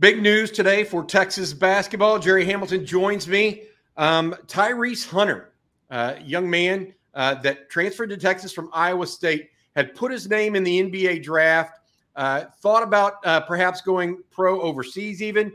[0.00, 2.20] Big news today for Texas basketball.
[2.20, 3.64] Gerry Hamilton joins me.
[3.96, 5.54] Um, Tyrese Hunter,
[5.90, 10.54] uh, young man uh, that transferred to Texas from Iowa State, had put his name
[10.54, 11.80] in the NBA draft,
[12.14, 15.52] uh, thought about uh, perhaps going pro overseas even.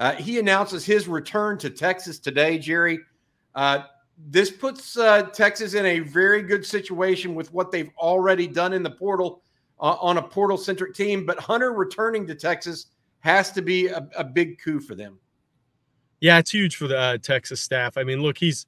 [0.00, 2.98] Uh, he announces his return to Texas today, Gerry.
[3.54, 3.84] Uh,
[4.26, 4.98] this puts
[5.32, 9.42] Texas in a very good situation with what they've already done in the portal
[9.78, 11.24] on a portal centric team.
[11.24, 12.86] But Hunter returning to Texas
[13.24, 15.18] has to be a, a big coup for them.
[16.20, 17.96] Yeah, it's huge for the uh, Texas staff.
[17.96, 18.66] I mean, look, he's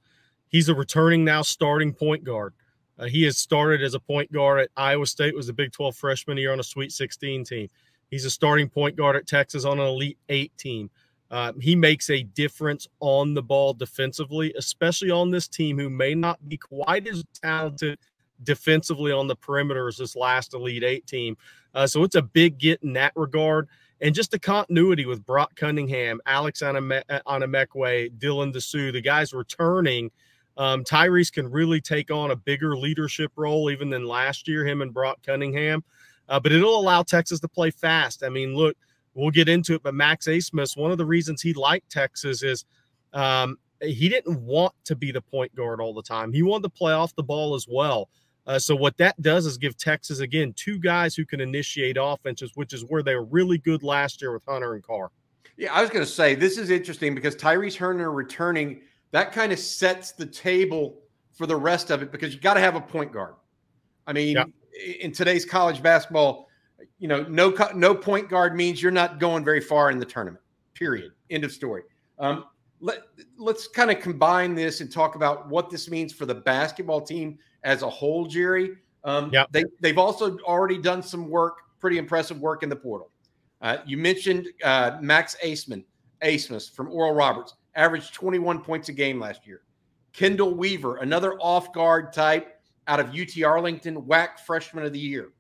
[0.48, 2.55] he's a returning now starting point guard.
[2.98, 5.95] Uh, he has started as a point guard at Iowa State, was a Big 12
[5.95, 7.69] freshman year on a Sweet 16 team.
[8.11, 10.88] He's a starting point guard at Texas on an Elite Eight team.
[11.30, 16.14] Uh, he makes a difference on the ball defensively, especially on this team who may
[16.14, 17.98] not be quite as talented
[18.45, 21.36] defensively on the perimeter as this last Elite Eight team.
[21.75, 23.69] Uh, so it's a big get in that regard
[24.00, 30.11] and just the continuity with Brock Cunningham, Alex Aname- Anamekwe, Dylan Disu, the guys returning.
[30.58, 34.83] Um, Tyrese can really take on a bigger leadership role even than last year, him
[34.83, 35.84] and Brock Cunningham.
[36.28, 38.22] Uh, but it'll allow Texas to play fast.
[38.22, 38.77] I mean, look,
[39.14, 42.64] we'll get into it, but Max Abmas, one of the reasons he liked Texas is
[43.12, 46.33] um, he didn't want to be the point guard all the time.
[46.33, 48.08] He wanted to play off the ball as well.
[48.47, 52.53] Uh, so what that does is give Texas again two guys who can initiate offenses,
[52.55, 55.11] which is where they were really good last year with Hunter and Carr.
[55.56, 59.53] Yeah, I was going to say this is interesting because Tyrese Hunter returning that kind
[59.53, 60.98] of sets the table
[61.33, 63.34] for the rest of it because you got to have a point guard.
[64.06, 64.36] I mean,
[65.00, 66.48] in today's college basketball,
[66.98, 70.42] you know, no no point guard means you're not going very far in the tournament.
[70.75, 71.12] Period.
[71.31, 71.83] End of story.
[72.19, 72.44] Um,
[72.87, 73.03] let
[73.37, 77.39] let's kind of combine this and talk about what this means for the basketball team
[77.65, 78.77] as a whole, Gerry.
[79.05, 83.11] Um, yeah, they they've also already done some work, pretty impressive work in the portal.
[83.61, 85.84] Uh, you mentioned uh, Max Aceman,
[86.23, 89.62] Acemas from Oral Roberts, averaged 21 points a game last year.
[90.15, 95.31] Chendall Weaver, another off guard type out of UT Arlington, WAC freshman of the year.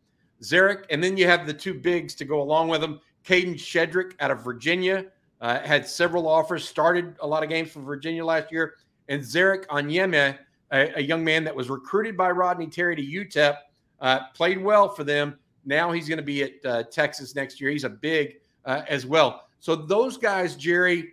[0.42, 3.00] Ze'Rik, and then you have the two bigs to go along with them.
[3.24, 5.06] Kadin Shedrick out of Virginia
[5.46, 8.74] uh, had several offers, started a lot of games for Virginia last year,
[9.08, 10.36] and Ze'Rik Onyema
[10.72, 13.56] a, a, young man that was recruited by Rodney Terry to UTEP,
[14.00, 15.38] uh, played well for them.
[15.64, 17.70] Now he's going to be at uh, Texas next year.
[17.70, 19.46] He's a big uh, as well.
[19.60, 21.12] So those guys, Gerry,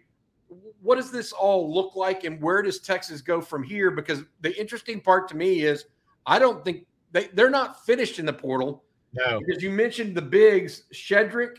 [0.81, 3.91] what does this all look like, and where does Texas go from here?
[3.91, 5.85] Because the interesting part to me is
[6.25, 8.83] I don't think they they're not finished in the portal.
[9.13, 11.57] No, because you mentioned the bigs, Shedrick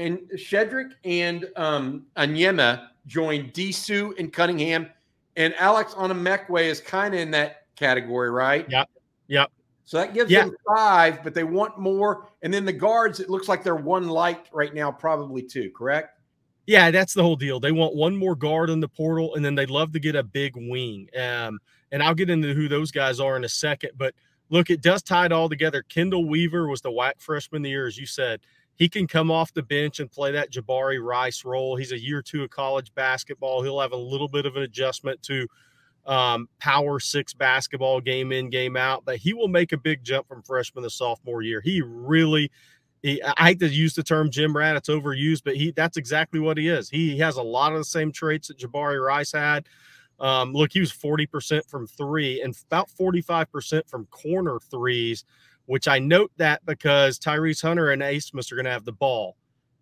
[0.00, 4.88] and Shedrick and um, Onyema joined Disu and Cunningham
[5.36, 8.68] and Alex Anamekwe is kind of in that category, right?
[8.68, 8.88] Yep.
[9.28, 9.50] Yep.
[9.84, 12.28] So that gives them five, but they want more.
[12.42, 16.20] And then the guards, it looks like they're one light right now, probably two, correct?
[16.66, 17.58] Yeah, that's the whole deal.
[17.58, 20.22] They want one more guard in the portal, and then they'd love to get a
[20.22, 21.08] big wing.
[21.18, 21.58] Um,
[21.90, 23.92] and I'll get into who those guys are in a second.
[23.96, 24.14] But
[24.48, 25.84] look, it does tie it all together.
[25.88, 28.40] Chendall Weaver was the WAC freshman of the year, as you said
[28.80, 31.76] he can come off the bench and play that Jabari Rice role.
[31.76, 33.62] He's a year two of college basketball.
[33.62, 35.46] He'll have a little bit of an adjustment to
[36.06, 40.26] um, power six basketball game in, game out, but he will make a big jump
[40.26, 41.60] from freshman to sophomore year.
[41.60, 42.50] He really,
[43.02, 46.40] he, I hate to use the term gym rat, it's overused, but he that's exactly
[46.40, 46.88] what he is.
[46.88, 49.66] He has a lot of the same traits that Jabari Rice had.
[50.18, 55.26] Um, look, he was 40% from three and about 45% from corner threes
[55.70, 59.36] which I note that because Tyrese Hunter and Abmas are going to have the ball.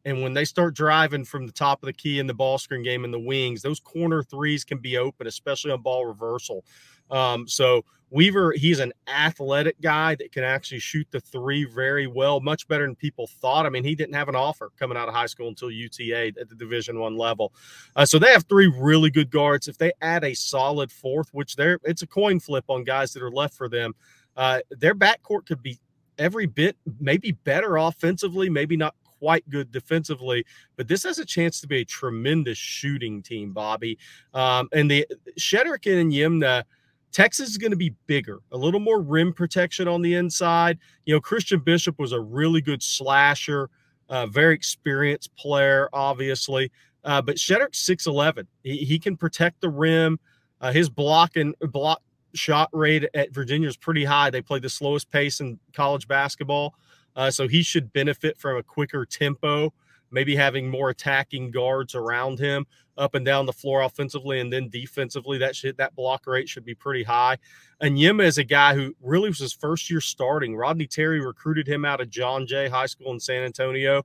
[0.05, 2.83] And when they start driving from the top of the key in the ball screen
[2.83, 6.63] game in the wings, those corner threes can be open, especially on ball reversal.
[7.11, 12.41] Um, so Weaver, he's an athletic guy that can actually shoot the three very well,
[12.41, 13.65] much better than people thought.
[13.65, 16.51] I mean, he didn't have an offer coming out of high school until UTA at
[16.51, 17.55] the Division One level.
[17.97, 19.69] Uh, so they have three really good guards.
[19.69, 23.23] If they add a solid fourth, which they're it's a coin flip on guys that
[23.23, 23.95] are left for them.
[24.39, 25.79] Uh, their backcourt could be
[26.17, 30.45] every bit maybe better offensively, maybe not quite good defensively,
[30.77, 33.99] but this has a chance to be a tremendous shooting team, Bobby.
[34.33, 35.07] Um, and the
[35.39, 36.63] Shedrick and Yimna,
[37.11, 40.79] Texas is going to be bigger, a little more rim protection on the inside.
[41.05, 43.71] You know, Christian Bishop was a really good slasher,
[44.09, 46.71] uh, very experienced player, obviously.
[47.05, 48.47] Uh, but Shedrick's 6'11.
[48.63, 50.21] He, he can protect the rim.
[50.61, 52.03] Uh, his block and block
[52.35, 54.31] shot rate at Virginia is pretty high.
[54.31, 56.75] They play the slowest pace in college basketball.
[57.17, 59.73] Uh, so he should benefit from a quicker tempo,
[60.11, 62.67] maybe having more attacking guards around him
[62.97, 65.39] up and down the floor offensively and then defensively.
[65.39, 67.39] That should that block rate should be pretty high.
[67.81, 70.57] And Yima is a guy who really was his first year starting.
[70.57, 74.03] Rodney Terry recruited him out of John Jay High School in San Antonio.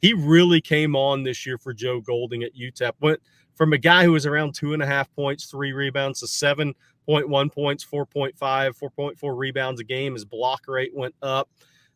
[0.00, 2.92] he really came on this year for Joe Golding at UTEP.
[3.00, 3.20] Went
[3.54, 6.26] from a guy who was around two and a half points, three rebounds to
[7.08, 10.14] 7.1 points, 4.5, 4.4 rebounds a game.
[10.14, 11.48] His block rate went up.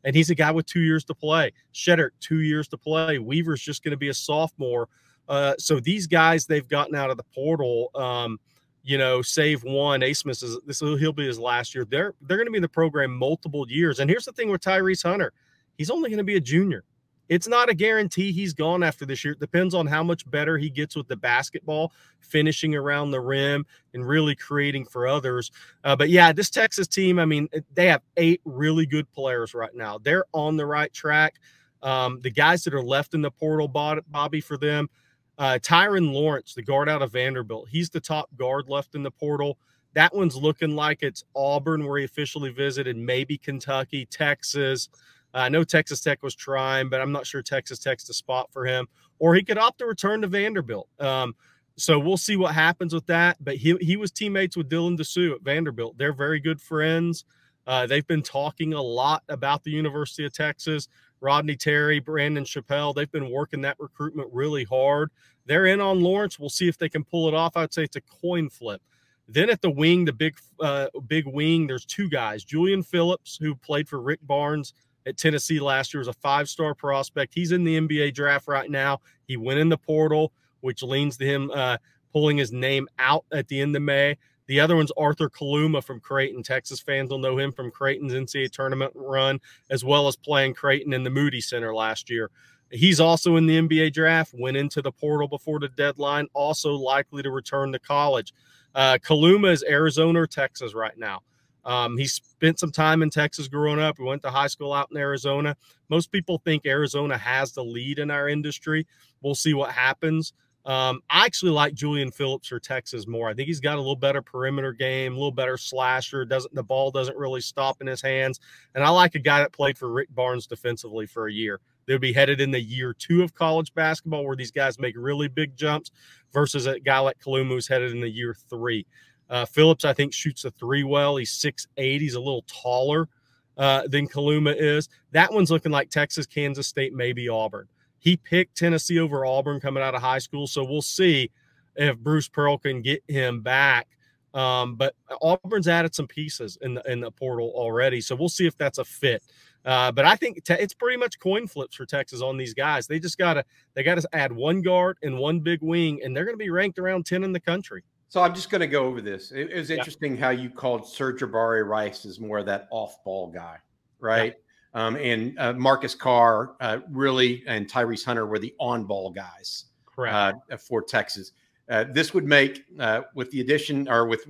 [0.04, 1.52] And he's a guy with two years to play.
[1.74, 3.18] Shedrick, two years to play.
[3.18, 4.88] Weaver's just going to be a sophomore.
[5.28, 8.40] Uh, so these guys they've gotten out of the portal, um,
[8.82, 10.00] you know, save one.
[10.00, 11.84] Abmas is this he'll be his last year.
[11.84, 14.00] They're they're going to be in the program multiple years.
[14.00, 15.32] And here's the thing with Tyrese Hunter,
[15.76, 16.84] he's only going to be a junior
[17.30, 19.32] it's not a guarantee he's gone after this year.
[19.32, 23.64] It depends on how much better he gets with the basketball, finishing around the rim
[23.94, 25.52] and really creating for others.
[25.84, 29.74] Uh, but yeah, this Texas team, I mean, they have eight really good players right
[29.74, 29.96] now.
[29.96, 31.36] They're on the right track.
[31.82, 34.90] Um, the guys that are left in the portal, Bobby, for them,
[35.38, 39.10] uh, Tyrin Lawrence, the guard out of Vanderbilt, he's the top guard left in the
[39.10, 39.56] portal.
[39.94, 44.88] That one's looking like it's Auburn, where he officially visited, maybe Kentucky, Texas.
[45.32, 48.64] I know Texas Tech was trying, but I'm not sure Texas Tech's the spot for
[48.64, 48.88] him.
[49.18, 50.88] Or he could opt to return to Vanderbilt.
[50.98, 51.34] Um,
[51.76, 53.36] so we'll see what happens with that.
[53.40, 55.96] But he he was teammates with Dylan Disu at Vanderbilt.
[55.98, 57.24] They're very good friends.
[57.66, 60.88] Uh, they've been talking a lot about the University of Texas.
[61.20, 65.10] Rodney Terry, Brandon Chappell, they've been working that recruitment really hard.
[65.44, 66.38] They're in on Lawrence.
[66.38, 67.56] We'll see if they can pull it off.
[67.56, 68.80] I'd say it's a coin flip.
[69.28, 72.42] Then at the wing, the big uh, big wing, there's two guys.
[72.42, 74.74] Julian Phillips, who played for Rick Barnes
[75.06, 77.34] at Tennessee last year, was a five star prospect.
[77.34, 79.00] He's in the NBA draft right now.
[79.26, 81.78] He went in the portal, which leans to him uh,
[82.12, 84.16] pulling his name out at the end of May.
[84.46, 86.42] The other one's Arthur Kaluma from Creighton.
[86.42, 89.38] Texas fans will know him from Creighton's NCAA tournament run,
[89.70, 92.30] as well as playing Creighton in the Moody Center last year.
[92.72, 97.22] He's also in the NBA draft, went into the portal before the deadline, also likely
[97.22, 98.32] to return to college.
[98.74, 101.20] Uh, Kaluma is Arizona or Texas right now.
[101.64, 103.98] Um, he spent some time in Texas growing up.
[103.98, 105.56] He went to high school out in Arizona.
[105.88, 108.86] Most people think Arizona has the lead in our industry.
[109.22, 110.32] We'll see what happens.
[110.66, 113.30] Um, I actually like Julian Phillips for Texas more.
[113.30, 116.26] I think he's got a little better perimeter game, a little better slasher.
[116.26, 118.40] Doesn't the ball doesn't really stop in his hands,
[118.74, 121.60] and I like a guy that played for Rick Barnes defensively for a year.
[121.86, 125.28] They'll be headed in the year two of college basketball, where these guys make really
[125.28, 125.92] big jumps,
[126.32, 128.86] versus a guy like Kaluma who's headed in the year three.
[129.30, 131.16] Uh, Phillips, I think, shoots a three well.
[131.16, 132.00] He's six eight.
[132.00, 133.08] He's a little taller
[133.56, 134.88] uh, than Kaluma is.
[135.12, 137.68] That one's looking like Texas, Kansas State, maybe Auburn.
[137.98, 141.30] He picked Tennessee over Auburn coming out of high school, so we'll see
[141.76, 143.86] if Bruce Pearl can get him back.
[144.32, 148.46] Um, but Auburn's added some pieces in the in the portal already, so we'll see
[148.46, 149.22] if that's a fit.
[149.64, 152.86] Uh, but I think te- it's pretty much coin flips for Texas on these guys.
[152.86, 153.44] They just gotta
[153.74, 157.06] they gotta add one guard and one big wing, and they're gonna be ranked around
[157.06, 157.82] ten in the country.
[158.10, 159.30] So I'm just going to go over this.
[159.30, 160.20] It, it was interesting yeah.
[160.20, 163.58] how you called Serge Sir'Jabari Rice as more of that off-ball guy,
[164.00, 164.34] right?
[164.74, 164.86] Yeah.
[164.86, 169.66] Um, and uh, Marcus Carr uh, really and Tyrese Hunter were the on-ball guys
[169.96, 171.32] uh, for Texas.
[171.68, 174.26] Uh, this would make, uh, with the addition or with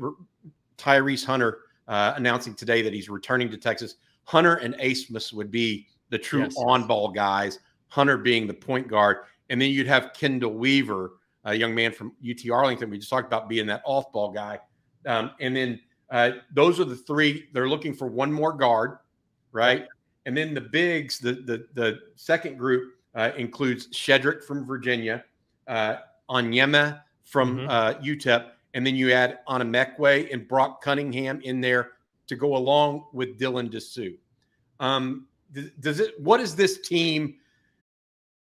[0.77, 3.94] Tyrese Hunter uh, announcing today that he's returning to Texas,
[4.25, 6.55] Hunter and Abmas would be the true yes.
[6.59, 7.61] on-ball guys.
[7.88, 11.12] Hunter being the point guard, and then you'd have Chendall Weaver
[11.45, 12.91] a young man from UT Arlington.
[12.91, 14.59] We just talked about being that off ball guy.
[15.07, 17.49] Um, and then uh, those are the three.
[17.53, 18.99] They're looking for one more guard,
[19.53, 19.87] right?
[20.27, 25.25] And then the bigs, the the, the second group uh, includes Shedrick from Virginia,
[25.67, 25.97] uh,
[26.29, 27.71] Onyema from mm-hmm.
[27.71, 31.93] uh, UTEP, and then you add Anamekwe and Brock Cunningham in there
[32.27, 34.17] to go along with Dylan Disu.
[34.79, 35.27] Um,
[35.81, 36.20] does it?
[36.20, 37.37] What is this team?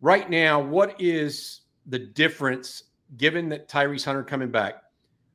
[0.00, 2.84] right now, what is the difference
[3.16, 4.82] given that Tyrese Hunter coming back?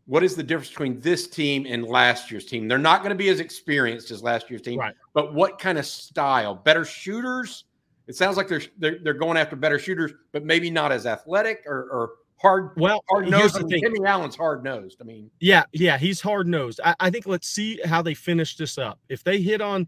[0.06, 2.68] What is the difference between this team and last year's team?
[2.68, 4.94] They're not going to be as experienced as last year's team, right.
[5.14, 6.56] but what kind of style?
[6.56, 7.64] Better shooters
[8.08, 11.64] It sounds like they're they're, they're going after better shooters, but maybe not as athletic
[11.66, 12.72] or, or hard.
[12.76, 13.56] Well, hard nosed.
[13.70, 14.98] Timmy Allen's hard nosed.
[15.00, 16.82] I mean, yeah, yeah, he's hard nosed.
[16.84, 19.00] I, I think let's see how they finish this up.
[19.08, 19.88] If they hit on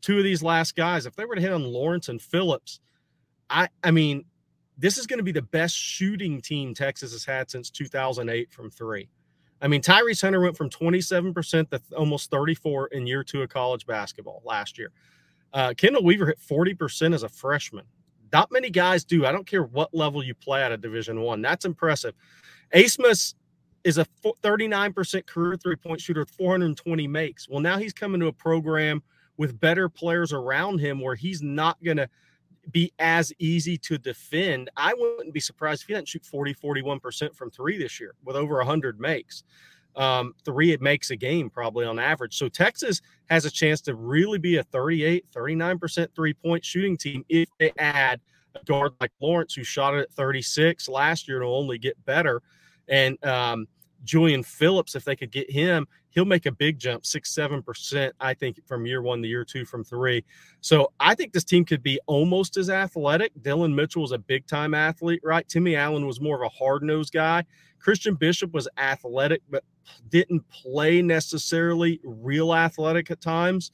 [0.00, 2.80] two of these last guys, if they were to hit on Lawrence and Phillips,
[3.50, 4.24] I I mean,
[4.78, 8.70] this is going to be the best shooting team Texas has had since 2008 from
[8.70, 9.08] three.
[9.62, 13.86] I mean, Tyrese Hunter went from 27% to almost 34 in year two of college
[13.86, 14.92] basketball last year.
[15.52, 17.86] Uh, Chendall Weaver hit 40% as a freshman.
[18.32, 19.24] Not many guys do.
[19.24, 21.40] I don't care what level you play at a Division One.
[21.40, 22.14] That's impressive.
[22.74, 23.34] Abmas
[23.84, 27.48] is a 39% career three-point shooter with 420 makes.
[27.48, 29.02] Well, now he's coming to a program
[29.36, 32.08] with better players around him where he's not going to
[32.70, 34.70] be as easy to defend.
[34.76, 38.36] I wouldn't be surprised if he doesn't shoot 40, 41% from three this year with
[38.36, 39.44] over 100 makes.
[39.94, 42.36] Um, three it makes a game probably on average.
[42.36, 47.24] So Texas has a chance to really be a 38, 39% three point shooting team
[47.28, 48.20] if they add
[48.54, 52.02] a guard like Lawrence, who shot it at 36 last year and will only get
[52.04, 52.42] better.
[52.88, 53.66] And um,
[54.04, 58.14] Julian Phillips, if they could get him, he'll make a big jump, six, seven percent,
[58.18, 60.24] I think, from year one to year two from three.
[60.62, 63.30] So I think this team could be almost as athletic.
[63.42, 65.46] Dillon Mitchell was a big time athlete, right?
[65.46, 67.44] Timmy Allen was more of a hard nosed guy.
[67.78, 69.62] Christian Bishop was athletic, but
[70.08, 73.70] didn't play necessarily real athletic at times.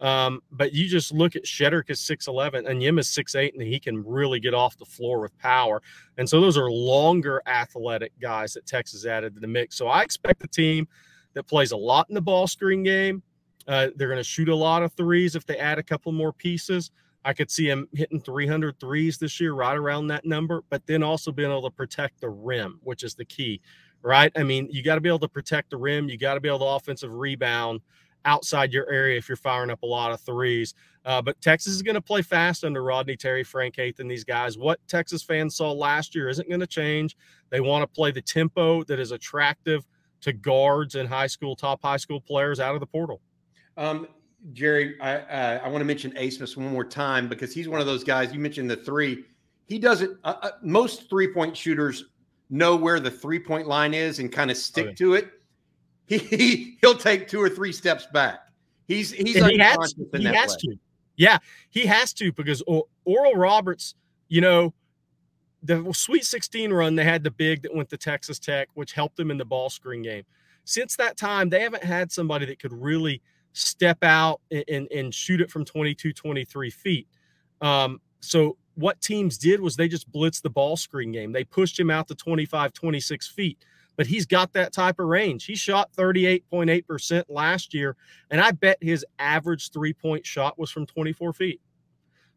[0.00, 3.78] Um, but you just look at Shedrick is 6'11 and Yim is 6'8, and he
[3.78, 5.80] can really get off the floor with power.
[6.18, 9.76] And so those are longer athletic guys that Texas added to the mix.
[9.76, 10.88] So I expect the team
[11.34, 13.22] that plays a lot in the ball screen game.
[13.66, 16.32] Uh, they're going to shoot a lot of threes if they add a couple more
[16.32, 16.90] pieces.
[17.24, 21.02] I could see him hitting 300 threes this year, right around that number, but then
[21.02, 23.60] also being able to protect the rim, which is the key,
[24.02, 24.30] right?
[24.36, 26.08] I mean, you got to be able to protect the rim.
[26.08, 27.80] You got to be able to offensive rebound
[28.26, 30.74] outside your area if you're firing up a lot of threes.
[31.04, 34.24] Uh, but Texas is going to play fast under Rodney Terry, Frank Haith, and these
[34.24, 34.58] guys.
[34.58, 37.16] What Texas fans saw last year isn't going to change.
[37.50, 39.86] They want to play the tempo that is attractive
[40.24, 43.20] to guards and high school, top high school players out of the portal.
[43.76, 44.08] Um,
[44.52, 47.86] Gerry, I, uh, I want to mention Abmas one more time because he's one of
[47.86, 48.32] those guys.
[48.32, 49.24] You mentioned the three.
[49.66, 50.18] He doesn't.
[50.24, 52.04] Uh, uh most three point shooters
[52.50, 54.94] know where the three point line is and kind of stick okay.
[54.96, 55.30] to it
[56.06, 58.48] he he'll take two or three steps back.
[58.86, 60.76] He's he's he has, he has to.
[61.16, 61.38] Yeah,
[61.70, 63.94] he has to because Oral Roberts,
[64.28, 64.74] you know,
[65.64, 69.16] the Sweet 16 run, they had the big that went to Texas Tech, which helped
[69.16, 70.24] them in the ball screen game.
[70.64, 75.40] Since that time, they haven't had somebody that could really step out and, and, shoot
[75.40, 77.08] it from 22, 23 feet.
[77.60, 81.32] Um, so what teams did was they just blitzed the ball screen game.
[81.32, 83.64] They pushed him out to 25, 26 feet
[83.96, 85.44] but he's got that type of range.
[85.44, 87.96] He shot 38.8% last year,
[88.30, 91.60] and I bet his average three point shot was from 24 feet.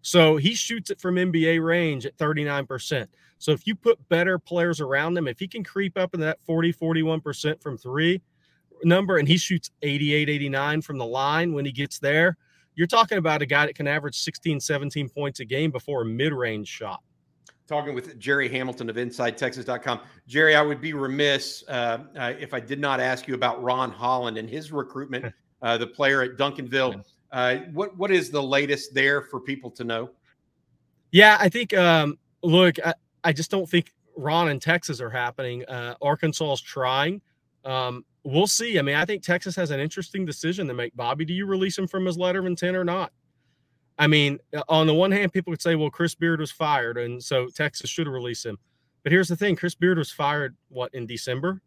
[0.01, 3.07] So he shoots it from NBA range at 39%.
[3.39, 6.39] So if you put better players around him, if he can creep up in that
[6.45, 8.21] 40, 41% from three
[8.83, 12.37] number and he shoots 88, 89 from the line when he gets there,
[12.75, 16.05] you're talking about a guy that can average 16, 17 points a game before a
[16.05, 17.01] mid range shot
[17.67, 19.99] talking with Gerry Hamilton of InsideTexas.com.
[20.27, 23.91] Gerry, I would be remiss uh, uh, if I did not ask you about Ron
[23.91, 27.03] Holland and his recruitment, uh, the player at Duncanville.
[27.31, 30.09] Uh, what what is the latest there for people to know?
[31.11, 31.73] Yeah, I think.
[31.73, 32.93] Um, look, I,
[33.23, 35.65] I, just don't think Ron and Texas are happening.
[35.65, 37.21] Uh, Arkansas is trying.
[37.65, 38.79] Um, we'll see.
[38.79, 40.95] I mean, I think Texas has an interesting decision to make.
[40.95, 43.11] Bobby, do you release him from his letter of intent or not?
[43.97, 46.97] I mean, uh, on the one hand, people could say, well, Chris Beard was fired,
[46.97, 48.57] and so Texas should have released him.
[49.03, 51.61] But here's the thing Chris Beard was fired, what, in December?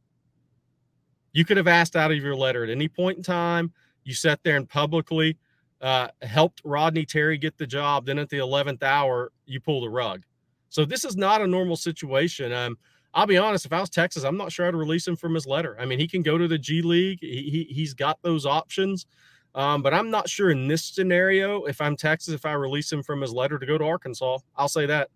[1.32, 3.72] You could have asked out of your letter at any point in time.
[4.04, 5.38] You sat there and publicly
[5.80, 8.06] uh, helped Rodney Terry get the job.
[8.06, 10.24] Then at the 11th hour, you pull the rug.
[10.68, 12.52] So this is not a normal situation.
[12.52, 12.78] Um,
[13.12, 15.46] I'll be honest, if I was Texas, I'm not sure I'd release him from his
[15.46, 15.76] letter.
[15.80, 19.06] I mean, he can go to the G League, he, he, he's got those options.
[19.54, 23.02] Um, but I'm not sure in this scenario if I'm Texas, if I release him
[23.02, 24.38] from his letter to go to Arkansas.
[24.56, 25.10] I'll say that.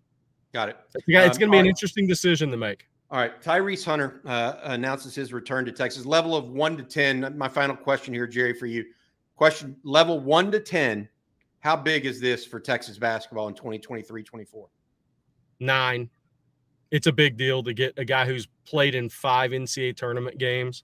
[0.53, 0.77] Got it.
[1.07, 2.85] Yeah, it's um, going to be an interesting decision to make.
[3.11, 3.41] All right.
[3.41, 6.05] Tyrese Hunter uh, announces his return to Texas.
[6.05, 7.37] Level of one to 10.
[7.37, 8.85] My final question here, Gerry, for you.
[9.35, 11.09] Question level one to 10.
[11.59, 14.67] How big is this for Texas basketball in 2023 24?
[15.59, 16.09] Nine.
[16.91, 20.83] It's a big deal to get a guy who's played in five NCAA tournament games.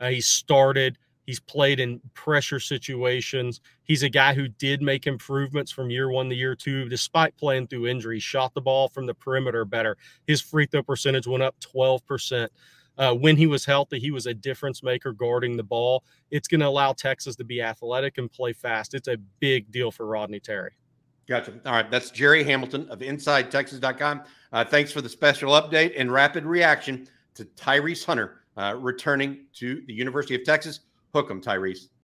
[0.00, 3.60] Uh, he started He's played in pressure situations.
[3.84, 7.68] He's a guy who did make improvements from year one to year two, despite playing
[7.68, 8.20] through injury.
[8.20, 9.96] Shot the ball from the perimeter better.
[10.26, 12.48] His free throw percentage went up 12%.
[12.96, 16.04] Uh, when he was healthy, he was a difference maker guarding the ball.
[16.30, 18.94] It's going to allow Texas to be athletic and play fast.
[18.94, 20.72] It's a big deal for Rodney Terry.
[21.26, 21.54] Gotcha.
[21.64, 21.90] All right.
[21.90, 24.22] That's Gerry Hamilton of InsideTexas.com.
[24.52, 29.82] Uh, thanks for the special update and rapid reaction to Tyrese Hunter uh, returning to
[29.86, 30.80] the University of Texas.
[31.14, 31.88] Hook 'em, Tyrese.